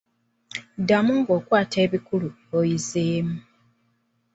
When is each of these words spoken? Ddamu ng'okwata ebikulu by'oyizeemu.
Ddamu 0.79 1.11
ng'okwata 1.19 1.77
ebikulu 1.85 2.27
by'oyizeemu. 2.45 3.35